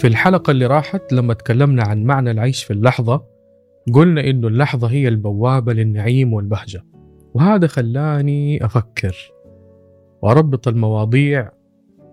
[0.00, 3.24] في الحلقة اللي راحت لما تكلمنا عن معنى العيش في اللحظة
[3.94, 6.84] قلنا إنه اللحظة هي البوابة للنعيم والبهجة.
[7.34, 9.32] وهذا خلاني أفكر.
[10.22, 11.50] وأربط المواضيع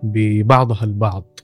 [0.02, 1.40] ببعضها البعض.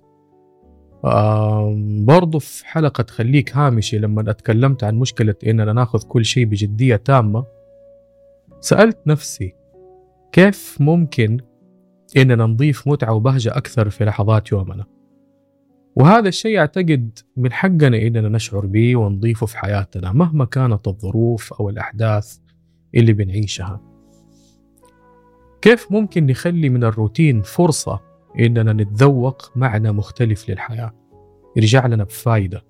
[2.04, 7.44] برضو في حلقة خليك هامشي لما أتكلمت عن مشكلة إننا ناخذ كل شيء بجدية تامة
[8.60, 9.54] سألت نفسي
[10.32, 11.40] كيف ممكن
[12.16, 14.93] إننا نضيف متعة وبهجة أكثر في لحظات يومنا؟
[15.96, 21.68] وهذا الشيء أعتقد من حقنا إننا نشعر به ونضيفه في حياتنا مهما كانت الظروف أو
[21.68, 22.38] الأحداث
[22.94, 23.80] اللي بنعيشها.
[25.62, 28.00] كيف ممكن نخلي من الروتين فرصة
[28.38, 30.92] إننا نتذوق معنى مختلف للحياة؟
[31.56, 32.62] يرجع لنا بفايدة.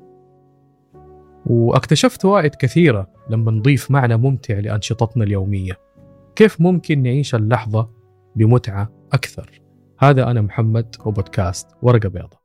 [1.46, 5.78] واكتشفت فوائد كثيرة لما نضيف معنى ممتع لأنشطتنا اليومية.
[6.36, 7.90] كيف ممكن نعيش اللحظة
[8.36, 9.60] بمتعة أكثر؟
[9.98, 12.43] هذا أنا محمد وبودكاست ورقة بيضاء.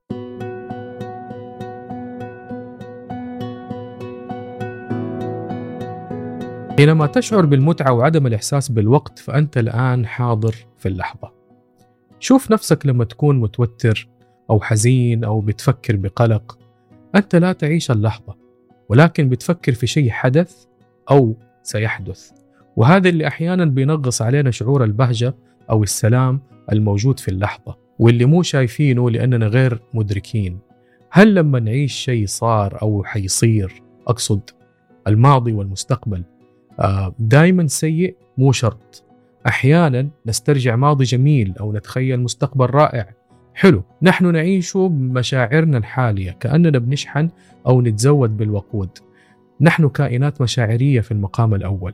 [6.79, 11.31] حينما تشعر بالمتعة وعدم الإحساس بالوقت فأنت الآن حاضر في اللحظة.
[12.19, 14.09] شوف نفسك لما تكون متوتر
[14.49, 16.59] أو حزين أو بتفكر بقلق.
[17.15, 18.35] أنت لا تعيش اللحظة
[18.89, 20.65] ولكن بتفكر في شيء حدث
[21.11, 22.31] أو سيحدث.
[22.75, 25.35] وهذا اللي أحيانا بينغص علينا شعور البهجة
[25.69, 26.41] أو السلام
[26.71, 30.59] الموجود في اللحظة واللي مو شايفينه لأننا غير مدركين.
[31.11, 34.41] هل لما نعيش شيء صار أو حيصير أقصد
[35.07, 36.23] الماضي والمستقبل
[37.19, 39.03] دائما سيء مو شرط.
[39.47, 43.09] أحيانا نسترجع ماضي جميل أو نتخيل مستقبل رائع.
[43.53, 47.29] حلو نحن نعيش بمشاعرنا الحالية كأننا بنشحن
[47.67, 48.89] أو نتزود بالوقود.
[49.61, 51.93] نحن كائنات مشاعرية في المقام الأول.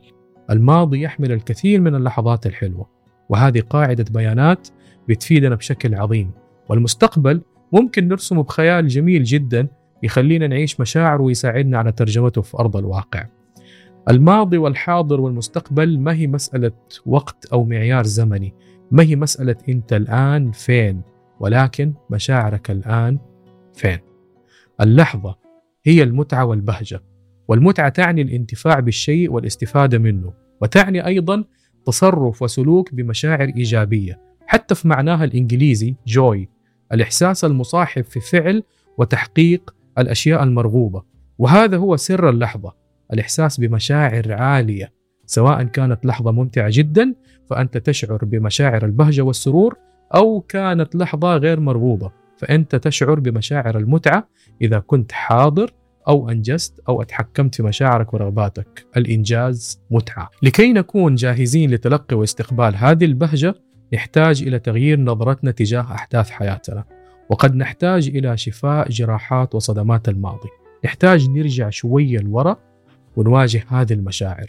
[0.50, 2.89] الماضي يحمل الكثير من اللحظات الحلوة
[3.30, 4.67] وهذه قاعدة بيانات
[5.09, 6.31] بتفيدنا بشكل عظيم.
[6.69, 7.41] والمستقبل
[7.72, 9.67] ممكن نرسمه بخيال جميل جدا
[10.03, 13.25] يخلينا نعيش مشاعر ويساعدنا على ترجمته في أرض الواقع.
[14.09, 16.72] الماضي والحاضر والمستقبل ما هي مسألة
[17.06, 18.53] وقت أو معيار زمني؟
[18.91, 21.02] ما هي مسألة أنت الآن فين؟
[21.40, 23.19] ولكن مشاعرك الآن
[23.74, 24.00] فين؟
[24.81, 25.35] اللحظة
[25.85, 27.03] هي المتعة والبهجة
[27.47, 31.44] والمتعة تعني الانتفاع بالشيء والاستفادة منه وتعني أيضا
[31.85, 36.50] تصرف وسلوك بمشاعر إيجابية حتى في معناها الإنجليزي جوي
[36.94, 38.63] الإحساس المصاحب في فعل
[38.97, 41.03] وتحقيق الأشياء المرغوبة
[41.38, 42.74] وهذا هو سر اللحظة.
[43.14, 44.94] الإحساس بمشاعر عالية
[45.26, 47.16] سواء كانت لحظة ممتعة جدا
[47.50, 49.76] فأنت تشعر بمشاعر البهجة والسرور
[50.16, 54.28] أو كانت لحظة غير مرغوبة فأنت تشعر بمشاعر المتعة
[54.62, 55.74] إذا كنت حاضر
[56.08, 58.86] أو أنجزت أو أتحكمت في مشاعرك ورغباتك.
[58.98, 60.30] الإنجاز متعة.
[60.44, 63.56] لكي نكون جاهزين لتلقي واستقبال هذه البهجة
[63.94, 66.84] نحتاج إلى تغيير نظرتنا تجاه أحداث حياتنا
[67.30, 70.50] وقد نحتاج إلى شفاء جراحات وصدمات الماضي.
[70.86, 72.58] نحتاج نرجع شوية لورا
[73.16, 74.48] ونواجه هذه المشاعر.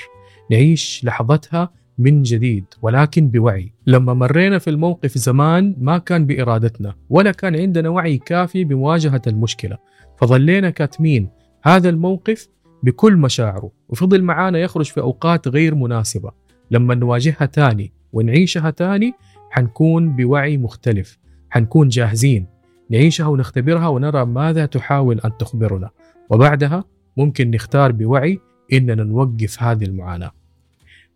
[0.51, 3.73] نعيش لحظتها من جديد ولكن بوعي.
[3.87, 9.79] لما مرينا في الموقف زمان ما كان بإرادتنا ولا كان عندنا وعي كافي بمواجهة المشكلة.
[10.19, 11.29] فظلينا كاتمين
[11.63, 12.49] هذا الموقف
[12.83, 13.71] بكل مشاعره.
[13.89, 16.31] وفضل معانا يخرج في أوقات غير مناسبة.
[16.71, 19.13] لما نواجهها تاني ونعيشها تاني
[19.51, 21.19] حنكون بوعي مختلف.
[21.51, 22.47] حنكون جاهزين.
[22.91, 25.91] نعيشها ونختبرها ونرى ماذا تحاول أن تخبرنا.
[26.31, 26.85] وبعدها
[27.17, 28.41] ممكن نختار بوعي
[28.73, 30.33] إننا نوقف هذه المعاناة.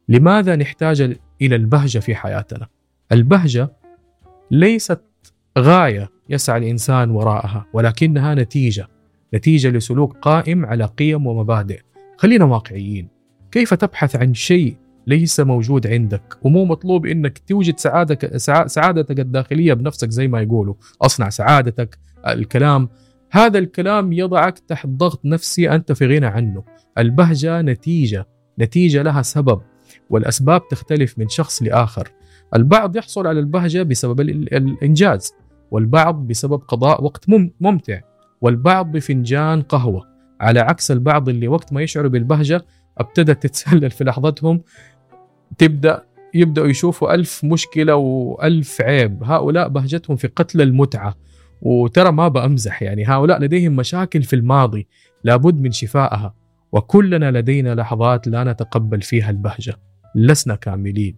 [0.09, 2.67] لماذا نحتاج إلى البهجة في حياتنا؟
[3.13, 3.73] البهجة
[4.51, 5.01] ليست
[5.59, 8.89] غاية يسعى الإنسان وراءها ولكنها نتيجة
[9.35, 11.81] نتيجة لسلوك قائم على قيم ومبادئ.
[12.17, 13.09] خلينا واقعيين.
[13.53, 20.11] كيف تبحث عن شيء ليس موجود عندك؟ ومو مطلوب إنك توجد سعادتك سعادتك الداخلية بنفسك
[20.11, 20.75] زي ما يقولوا.
[21.03, 22.89] أصنع سعادتك الكلام
[23.31, 26.65] هذا الكلام يضعك تحت ضغط نفسي أنت في غنى عنه.
[26.99, 28.27] البهجة نتيجة
[28.59, 29.61] نتيجة لها سبب
[30.11, 32.09] والأسباب تختلف من شخص لآخر.
[32.57, 35.33] البعض يحصل على البهجة بسبب الإنجاز
[35.71, 37.25] والبعض بسبب قضاء وقت
[37.61, 38.01] ممتع
[38.41, 40.07] والبعض بفنجان قهوة.
[40.41, 42.65] على عكس البعض اللي وقت ما يشعروا بالبهجة
[42.99, 44.63] ابتدت تتسلل في لحظتهم
[45.59, 46.03] تبدأ
[46.35, 49.25] يبدأوا يشوفوا ألف مشكلة وألف عيب.
[49.25, 51.15] هؤلاء بهجتهم في قتل المتعة.
[51.63, 53.07] وترى ما بأمزح يعني.
[53.07, 54.87] هؤلاء لديهم مشاكل في الماضي
[55.25, 56.35] لابد من شفائها
[56.73, 59.75] وكلنا لدينا لحظات لا نتقبل فيها البهجة.
[60.15, 61.17] لسنا كاملين.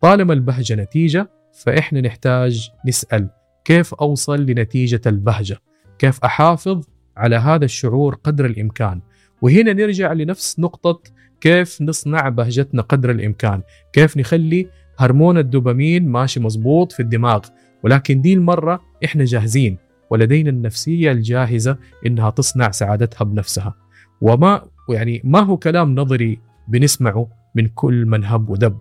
[0.00, 3.28] طالما البهجة نتيجة فإحنا نحتاج نسأل
[3.64, 5.58] كيف أوصل لنتيجة البهجة؟
[5.98, 6.84] كيف أحافظ
[7.16, 9.00] على هذا الشعور قدر الإمكان؟
[9.42, 11.02] وهنا نرجع لنفس نقطة
[11.40, 13.62] كيف نصنع بهجتنا قدر الإمكان؟
[13.92, 14.66] كيف نخلي
[14.98, 17.40] هرمون الدوبامين ماشي مظبوط في الدماغ؟
[17.82, 19.76] ولكن دي المرة إحنا جاهزين
[20.10, 23.74] ولدينا النفسية الجاهزة إنها تصنع سعادتها بنفسها.
[24.20, 28.78] وما يعني ما هو كلام نظري بنسمعه من كل من هب ودب.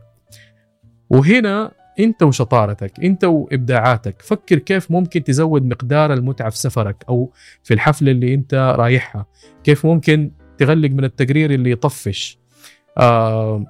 [1.09, 7.31] وهنا أنت وشطارتك أنت وإبداعاتك فكر كيف ممكن تزود مقدار المتعة في سفرك أو
[7.63, 9.25] في الحفلة اللي أنت رايحها.
[9.63, 12.39] كيف ممكن تغلق من التقرير اللي يطفش.
[12.97, 13.65] آه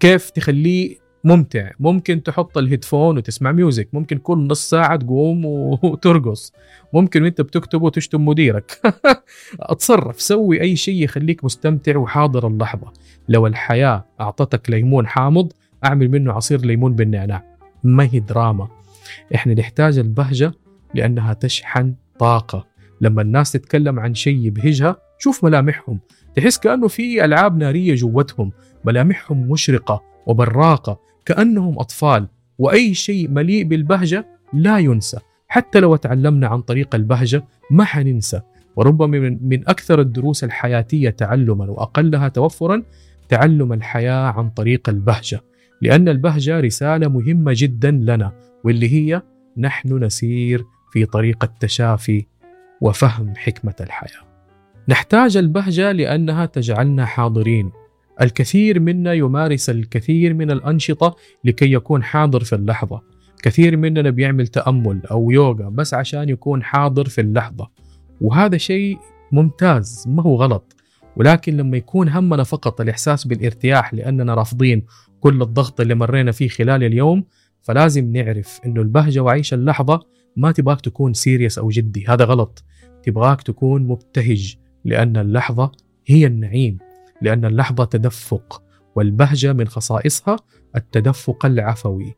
[0.00, 1.70] كيف تخليه ممتع.
[1.80, 3.88] ممكن تحط ال headphone وتسمع music.
[3.92, 5.44] ممكن كل نص ساعة تقوم
[5.82, 6.52] وترقص.
[6.92, 8.80] ممكن وانت بتكتب وتشتم مديرك.
[9.60, 10.20] اتصرف.
[10.20, 12.92] سوي أي شيء يخليك مستمتع وحاضر اللحظة.
[13.28, 15.52] لو الحياة أعطتك ليمون حامض
[15.84, 17.44] أعمل منه عصير ليمون بالنعناع.
[17.84, 18.68] ما هي دراما.
[19.34, 20.52] إحنا نحتاج البهجة
[20.94, 22.66] لأنها تشحن طاقة.
[23.00, 26.00] لما الناس تتكلم عن شيء يبهجها شوف ملامحهم.
[26.36, 28.52] تحس كأنه في ألعاب نارية جوتهم.
[28.84, 31.11] ملامحهم مشرقة وبراقة.
[31.24, 32.28] كأنهم أطفال
[32.58, 35.18] وأي شيء مليء بالبهجة لا ينسى.
[35.48, 38.40] حتى لو تعلمنا عن طريق البهجة ما حننسى.
[38.76, 42.82] وربما من, أكثر الدروس الحياتية تعلما وأقلها توفرا
[43.28, 45.40] تعلم الحياة عن طريق البهجة.
[45.82, 48.32] لأن البهجة رسالة مهمة جدا لنا
[48.64, 49.22] واللي هي
[49.56, 52.26] نحن نسير في طريق التشافي
[52.80, 54.22] وفهم حكمة الحياة.
[54.88, 57.72] نحتاج البهجة لأنها تجعلنا حاضرين.
[58.20, 63.02] الكثير منا يمارس الكثير من الأنشطة لكي يكون حاضر في اللحظة.
[63.42, 67.70] كثير مننا بيعمل تأمل أو يوغا بس عشان يكون حاضر في اللحظة.
[68.20, 68.98] وهذا شيء
[69.32, 70.76] ممتاز ما هو غلط.
[71.16, 74.82] ولكن لما يكون همنا فقط الإحساس بالارتياح لأننا رافضين
[75.20, 77.24] كل الضغط اللي مرينا فيه خلال اليوم
[77.62, 80.00] فلازم نعرف إنه البهجة وعيش اللحظة
[80.36, 82.04] ما تبغاك تكون سيريس أو جدي.
[82.08, 82.64] هذا غلط.
[83.02, 85.72] تبغاك تكون مبتهج لأن اللحظة
[86.06, 86.78] هي النعيم.
[87.22, 88.62] لأن اللحظه تدفق
[88.96, 90.36] والبهجة من خصائصها
[90.76, 92.14] التدفق العفوي.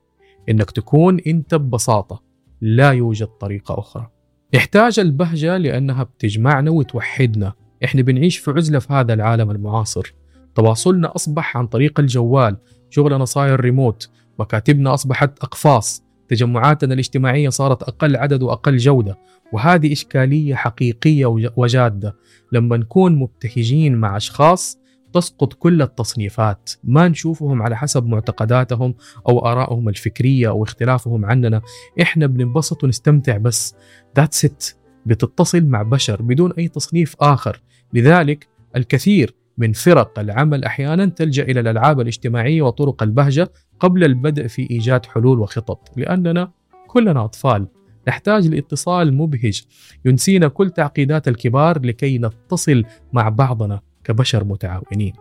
[0.49, 2.23] إنك تكون انت ببساطه
[2.61, 4.11] لا يوجد طريقة أخرى.
[4.55, 7.53] نحتاج البهجة لأنها بتجمعنا وتوحدنا.
[7.85, 10.15] إحنا بنعيش في عزلة في هذا العالم المعاصر.
[10.55, 12.57] تواصلنا أصبح عن طريق الجوال
[12.91, 19.19] شغلنا صاير ريموت مكاتبنا أصبحت أقفاص تجمعاتنا الاجتماعية صارت أقل عدد وأقل جودة.
[19.53, 22.17] وهذه إشكالية حقيقية وجادة.
[22.53, 24.84] لما نكون مبتهجين مع أشخاص
[25.15, 26.71] تسقط كل التصنيفات.
[26.85, 28.95] ما نشوفهم على حسب معتقداتهم
[29.29, 31.63] أو آرائهم الفكرية أو اختلافهم عننا.
[32.03, 33.75] إحنا بننبسط ونستمتع بس.
[34.17, 34.65] ذاتس ات
[35.07, 37.63] بتتصل مع بشر بدون أي تصنيف آخر.
[37.93, 44.71] لذلك الكثير من فرق العمل أحيانا تلجأ إلى الألعاب الاجتماعية وطرق البهجة قبل البدء في
[44.71, 45.91] إيجاد حلول وخطط.
[45.97, 46.51] لأننا
[46.87, 47.69] كلنا أطفال.
[48.09, 49.63] نحتاج لاتصال مبهج.
[50.05, 53.81] ينسينا كل تعقيدات الكبار لكي نتصل مع بعضنا.
[54.05, 55.13] كبشر متعاونين.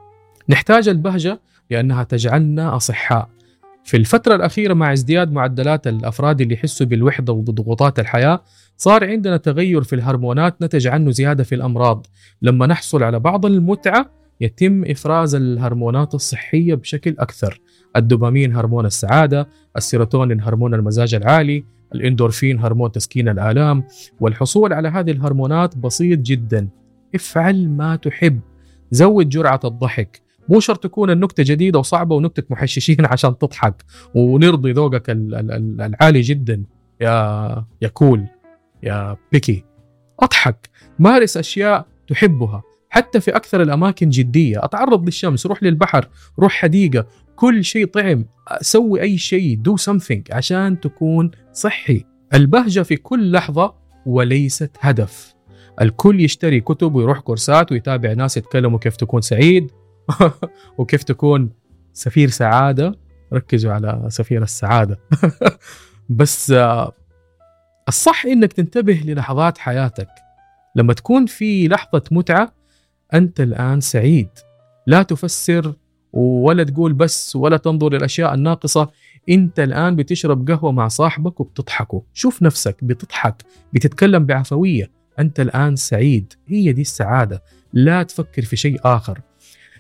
[0.50, 3.30] نحتاج البهجة لأنها تجعلنا أصحاء.
[3.84, 8.44] في الفترة الأخيرة مع ازدياد معدلات الأفراد اللي يحسوا بالوحدة وبضغوطات الحياة
[8.78, 12.08] صار عندنا تغير في الهرمونات نتج عنه زيادة في الأمراض
[12.42, 14.10] لما نحصل على بعض المتعة
[14.42, 17.62] يتم إفراز الهرمونات الصحية بشكل أكثر
[17.96, 19.48] الدوبامين هرمون السعادة
[19.78, 21.66] السيروتونين هرمون المزاج العالي
[21.96, 23.84] الإندورفين هرمون تسكين الآلام
[24.20, 26.70] والحصول على هذه الهرمونات بسيط جدا
[27.16, 28.40] افعل ما تحب
[28.94, 30.22] زود جرعة الضحك.
[30.50, 33.84] مو شرط تكون النكتة جديدة وصعبة ونكتة محششين عشان تضحك.
[34.16, 36.64] ونرضي ذوقك العالي جدا.
[37.02, 38.26] يا يا cool.
[38.84, 39.64] يا picky.
[40.20, 40.70] أضحك.
[41.00, 42.64] مارس أشياء تحبها.
[42.90, 44.66] حتى في أكثر الأماكن جدية.
[44.66, 45.46] أتعرض للشمس.
[45.46, 46.10] روح للبحر.
[46.40, 47.08] روح حديقة.
[47.36, 48.26] كل شيء طعم.
[48.62, 49.58] سوي أي شيء.
[49.58, 52.04] do something عشان تكون صحي.
[52.34, 53.74] البهجة في كل لحظة
[54.06, 55.33] وليست هدف.
[55.82, 59.72] الكل يشتري كتب ويروح كورسات ويتابع ناس يتكلموا كيف تكون سعيد
[60.78, 61.50] وكيف تكون
[61.94, 63.00] سفير سعادة.
[63.34, 65.00] ركزوا على سفير السعادة.
[66.10, 66.94] بس آه،
[67.88, 70.08] الصح إنك تنتبه للحظات حياتك.
[70.76, 72.54] لما تكون في لحظة متعة
[73.14, 74.30] أنت الآن سعيد.
[74.88, 75.74] لا تفسر
[76.14, 78.90] ولا تقول بس ولا تنظر للأشياء الناقصة.
[79.30, 82.02] أنت الآن بتشرب قهوة مع صاحبك وبتضحكوا.
[82.14, 83.36] شوف نفسك بتضحك
[83.74, 85.03] بتتكلم بعفوية.
[85.20, 86.34] أنت الآن سعيد.
[86.48, 87.44] هي دي السعادة.
[87.74, 89.22] لا تفكر في شيء آخر.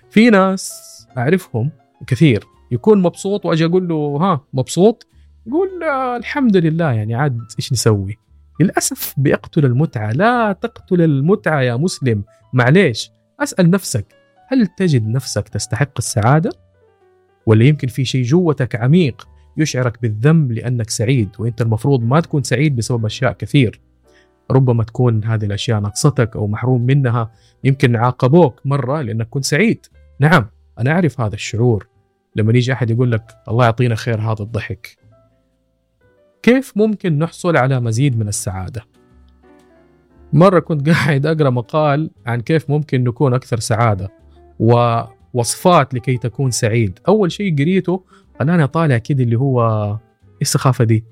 [0.10, 0.74] في ناس
[1.18, 1.72] أعرفهم
[2.08, 2.44] كثير.
[2.72, 5.08] يكون مبسوط وأجي أقول له ها مبسوط؟
[5.48, 5.84] يقول
[6.18, 6.92] الحمد لله.
[6.92, 8.18] يعني عاد إيش نسوي؟
[8.60, 10.12] للأسف بيقتل المتعة.
[10.12, 12.24] لا تقتل المتعة يا مسلم.
[12.54, 13.12] معليش.
[13.40, 14.06] أسأل نفسك
[14.48, 16.52] هل تجد نفسك تستحق السعادة؟
[17.46, 22.76] ولا يمكن في شيء جوتك عميق يشعرك بالذنب لأنك سعيد وأنت المفروض ما تكون سعيد
[22.76, 23.82] بسبب أشياء كثير.
[24.52, 27.32] ربما تكون هذه الأشياء نقصتك أو محروم منها
[27.64, 29.86] يمكن عاقبوك مرة لأنك كنت سعيد.
[30.20, 30.46] نعم
[30.80, 31.88] أنا أعرف هذا الشعور.
[32.36, 34.98] لما يجي أحد يقول لك الله يعطينا خير هذا الضحك.
[36.44, 38.84] كيف ممكن نحصل على مزيد من السعادة؟
[40.34, 44.12] مرة كنت قاعد أقرأ مقال عن كيف ممكن نكون أكثر سعادة
[44.60, 47.00] ووصفات لكي تكون سعيد.
[47.08, 48.04] أول شيء قريته
[48.40, 49.62] خلاني أطالع كده اللي هو
[50.24, 51.04] إيه السخافة دي؟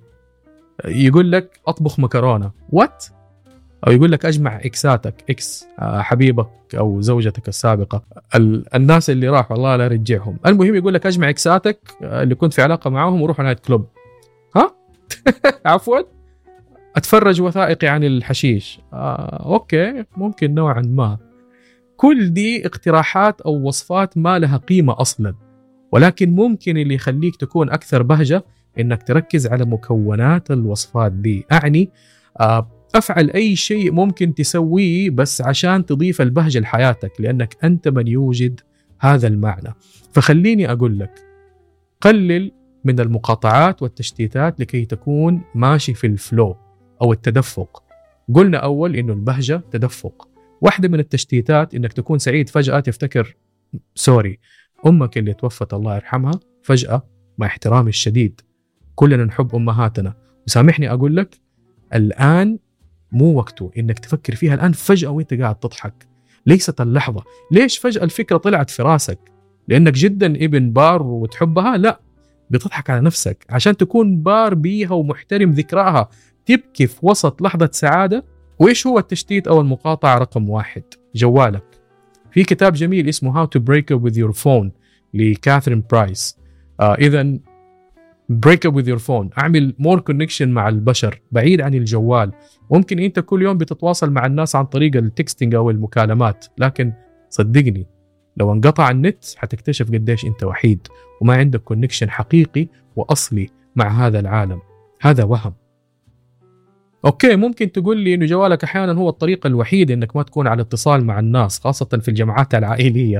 [0.85, 2.51] يقول لك أطبخ مكرونة.
[2.69, 3.05] what
[3.88, 6.47] أو يقول لك أجمع ex اتك إكس آه، حبيبك
[6.77, 8.03] أو زوجتك السابقة.
[8.75, 10.38] الناس اللي راح والله لا رجعهم.
[10.45, 13.85] المهم يقول لك أجمع إكساتك آه، اللي كنت في علاقة معاهم وروح night club.
[14.55, 14.75] ها؟
[15.65, 16.00] عفوا.
[16.95, 18.79] أتفرج وثائقي عن الحشيش.
[18.93, 21.17] آه، okay ممكن نوعا ما.
[21.97, 25.35] كل دي اقتراحات أو وصفات ما لها قيمة أصلا.
[25.91, 28.43] ولكن ممكن اللي يخليك تكون أكثر بهجة
[28.79, 31.45] إنك تركز على مكونات الوصفات دي.
[31.51, 31.89] أعني
[32.39, 38.60] آه أفعل أي شيء ممكن تسويه بس عشان تضيف البهجة لحياتك لأنك أنت من يوجد
[39.00, 39.74] هذا المعنى.
[40.13, 41.19] فخليني أقول لك
[42.01, 42.51] قلل
[42.86, 46.57] من المقاطعات والتشتيتات لكي تكون ماشي في الفلو
[47.01, 47.83] أو التدفق.
[48.33, 50.27] قلنا أول إنه البهجة تدفق.
[50.62, 53.36] واحدة من التشتيتات إنك تكون سعيد فجأة تفتكر
[53.95, 54.39] سوري
[54.86, 57.07] أمك اللي توفت الله يرحمها فجأة
[57.38, 58.41] مع احترامي الشديد.
[58.95, 60.13] كلنا نحب أمهاتنا.
[60.48, 61.39] وسامحني أقول لك
[61.93, 62.60] الآن
[63.11, 66.07] مو وقته إنك تفكر فيها الآن فجأة وأنت قاعد تضحك.
[66.45, 67.23] ليست اللحظة.
[67.51, 69.19] ليش فجأة الفكرة طلعت في راسك؟
[69.67, 71.99] لأنك جدا ابن بار وتحبها؟ لا.
[72.49, 73.45] بتضحك على نفسك.
[73.49, 76.09] عشان تكون بار بيها ومحترم ذكراها
[76.45, 78.25] تبكي في وسط لحظة سعادة؟
[78.59, 80.83] وإيش هو التشتيت أو المقاطعة رقم واحد؟
[81.15, 81.63] جوالك.
[82.31, 84.69] في كتاب جميل اسمه How to Break Up With Your Phone
[85.13, 86.37] لكاثرين برايس.
[86.79, 87.39] آه اذا
[88.39, 91.21] break up with your phone أعمل more connection مع البشر.
[91.31, 92.31] بعيد عن الجوال.
[92.71, 96.45] ممكن أنت كل يوم بتتواصل مع الناس عن طريق ال texting أو المكالمات.
[96.57, 96.93] لكن
[97.29, 97.88] صدقني
[98.38, 100.88] لو انقطع النت حتكتشف قديش أنت وحيد.
[101.21, 104.59] وما عندك connection حقيقي وأصلي مع هذا العالم.
[105.01, 105.53] هذا وهم.
[107.05, 111.05] okay ممكن تقول لي إنه جوالك أحيانا هو الطريقة الوحيده إنك ما تكون على اتصال
[111.05, 113.20] مع الناس خاصة في الجماعات العائلية.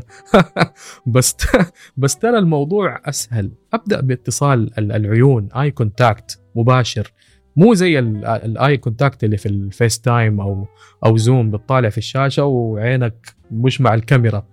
[1.06, 1.36] بس
[1.98, 3.52] بس ترى الموضوع أسهل.
[3.74, 7.14] أبدأ باتصال العيون eye contact مباشر.
[7.56, 10.68] مو زي ال eye contact اللي في ال FaceTime أو
[11.06, 14.46] أو زوم بتطالع في الشاشة وعينك مش مع الكاميرا.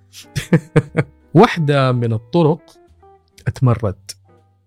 [1.34, 2.62] واحدة من الطرق
[3.46, 4.10] اتمرد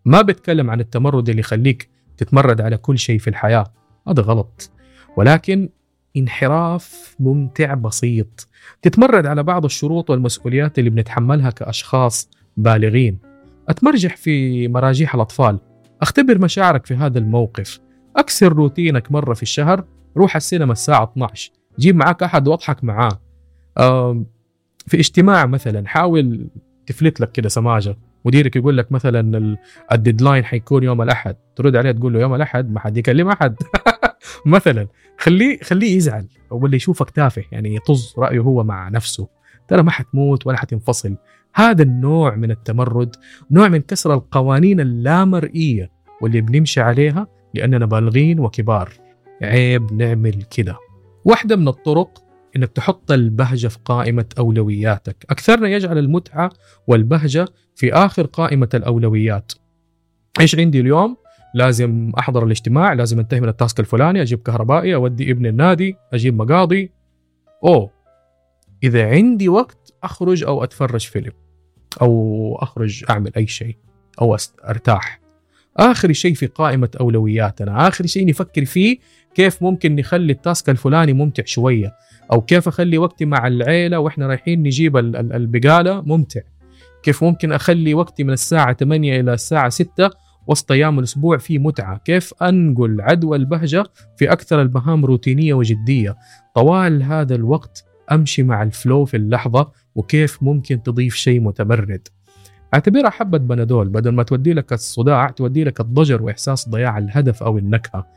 [0.05, 3.80] ما بتكلم عن التمرد اللي يخليك تتمرد على كل شيء في الحياة.
[4.07, 4.71] هذا غلط.
[5.17, 5.69] ولكن
[6.17, 8.47] انحراف ممتع بسيط.
[8.81, 13.17] تتمرد على بعض الشروط والمسؤوليات اللي بنتحملها كأشخاص بالغين.
[13.69, 15.59] أتمرجح في مراجيح الأطفال.
[16.01, 17.79] أختبر مشاعرك في هذا الموقف.
[18.15, 19.85] أكسر روتينك مرة في الشهر.
[20.17, 23.19] روح السينما الساعة 12 جيب معك أحد وأضحك معاه.
[24.87, 26.47] في اجتماع مثلا حاول
[26.87, 27.97] تفلت لك كده سماجة.
[28.25, 29.57] مديرك يقول لك مثلا
[29.91, 31.35] ال deadline حيكون يوم الأحد.
[31.55, 33.55] ترد عليه تقول له يوم الأحد؟ ما حد يكلم أحد.
[34.45, 34.87] مثلا
[35.17, 39.27] خليه خليه يزعل ولا يشوفك تافه يعني طز رأيه هو مع نفسه.
[39.67, 41.15] ترى ما حتموت ولا حتنفصل.
[41.53, 43.15] هذا النوع من التمرد
[43.51, 48.93] نوع من كسر القوانين اللامرئية واللي بنمشي عليها لأننا بالغين وكبار.
[49.41, 50.77] عيب نعمل كده.
[51.25, 52.23] واحدة من الطرق
[52.55, 56.49] إنك تحط البهجة في قائمة أولوياتك، أكثرنا يجعل المتعة
[56.87, 59.51] والبهجة في آخر قائمة الأولويات.
[60.39, 61.17] إيش عندي اليوم؟
[61.55, 66.91] لازم أحضر الاجتماع، لازم أنتهي من التاسك الفلاني، أجيب كهربائي، أودي ابني النادي، أجيب مقاضي.
[67.63, 67.89] اوه
[68.83, 71.31] إذا عندي وقت أخرج أو أتفرج فيلم
[72.01, 73.75] أو أخرج أعمل أي شيء
[74.21, 74.37] أو
[74.69, 75.21] أرتاح.
[75.77, 78.97] آخر شيء في قائمة أولوياتنا، آخر شيء نفكر فيه
[79.35, 81.95] كيف ممكن نخلي التاسك الفلاني ممتع شوية
[82.31, 86.41] أو كيف أخلي وقتي مع العيلة وإحنا رايحين نجيب البقالة ممتع
[87.03, 90.09] كيف ممكن أخلي وقتي من الساعة 8 إلى الساعة 6
[90.47, 91.97] وسط أيام الأسبوع في متعة.
[91.97, 93.83] كيف أنقل عدوى البهجة
[94.17, 96.15] في أكثر المهام روتينية وجدية؟
[96.55, 102.07] طوال هذا الوقت أمشي مع ال flow في اللحظة وكيف ممكن تضيف شيء متمرد.
[102.73, 103.89] أعتبرها حبة بنادول.
[103.89, 108.07] بدل ما تودي لك الصداع تودي لك الضجر وإحساس ضياع الهدف أو النكهة.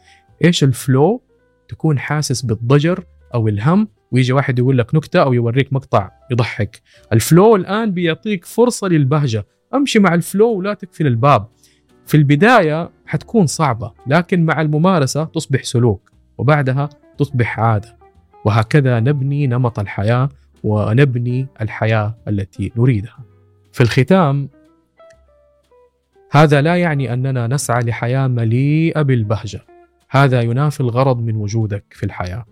[0.44, 1.22] إيش ال flow؟
[1.68, 3.04] تكون حاسس بالضجر
[3.34, 6.82] أو الهم ويجي واحد يقول لك نكتة أو يوريك مقطع يضحك.
[7.12, 9.46] ال flow الآن بيعطيك فرصة للبهجة.
[9.74, 11.46] أمشي مع ال flow ولا تقفل الباب
[12.06, 17.96] في البداية حتكون صعبة لكن مع الممارسة تصبح سلوك وبعدها تصبح عادة.
[18.44, 20.28] وهكذا نبني نمط الحياة
[20.64, 23.18] ونبني الحياة التي نريدها.
[23.72, 24.48] في الختام
[26.30, 29.60] هذا لا يعني أننا نسعى لحياة مليئة بالبهجة.
[30.10, 32.44] هذا ينافي الغرض من وجودك في الحياة.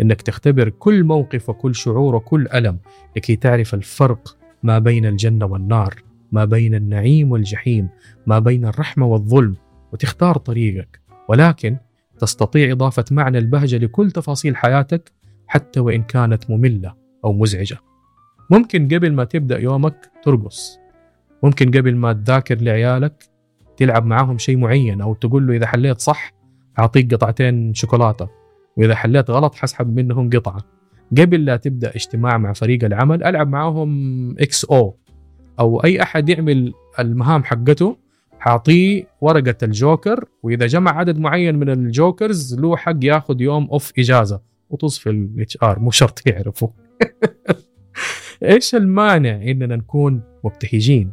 [0.00, 2.78] إنك تختبر كل موقف وكل شعور وكل ألم
[3.16, 5.94] لكي تعرف الفرق ما بين الجنة والنار.
[6.34, 7.88] ما بين النعيم والجحيم
[8.26, 9.56] ما بين الرحمة والظلم
[9.92, 11.00] وتختار طريقك.
[11.28, 11.76] ولكن
[12.18, 15.12] تستطيع إضافة معنى البهجة لكل تفاصيل حياتك
[15.46, 17.76] حتى وإن كانت مملة أو مزعجة.
[18.50, 20.78] ممكن قبل ما تبدأ يومك ترقص.
[21.42, 23.24] ممكن قبل ما تذاكر لعيالك
[23.76, 26.32] تلعب معاهم شيء معين أو تقول له إذا حليت صح
[26.78, 28.28] أعطيك قطعتين شوكولاتة
[28.76, 30.60] وإذا حليت غلط حسحب منهم قطعة.
[31.18, 35.03] قبل لا تبدأ اجتماع مع فريق العمل ألعب معاهم X O.
[35.60, 37.96] أو أي أحد يعمل المهام حقته
[38.38, 43.92] حاعطيه ورقة الجوكر وإذا جمع عدد معين من ال jokers له حق ياخذ يوم off
[43.98, 44.40] إجازة.
[44.70, 46.68] وتصفي ال HR مو شرط يعرفوا
[48.42, 51.12] إيش المانع إننا نكون مبتهجين؟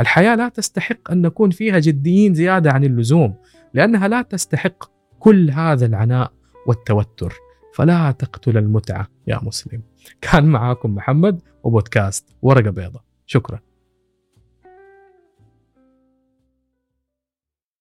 [0.00, 3.34] الحياة لا تستحق أن نكون فيها جديين زيادة عن اللزوم
[3.74, 4.84] لأنها لا تستحق
[5.18, 6.32] كل هذا العناء
[6.66, 7.34] والتوتر.
[7.74, 9.82] فلا تقتل المتعة يا مسلم.
[10.20, 13.60] كان معاكم محمد وبودكاست ورقة بيضاء شكرا.